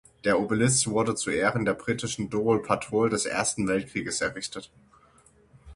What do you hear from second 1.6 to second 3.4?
der britischen Dover Patrol des